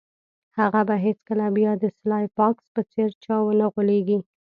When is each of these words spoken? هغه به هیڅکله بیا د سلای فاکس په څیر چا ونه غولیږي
هغه 0.59 0.81
به 0.87 0.95
هیڅکله 1.05 1.45
بیا 1.57 1.71
د 1.77 1.83
سلای 1.97 2.25
فاکس 2.35 2.65
په 2.75 2.81
څیر 2.91 3.09
چا 3.23 3.35
ونه 3.45 3.65
غولیږي 3.73 4.19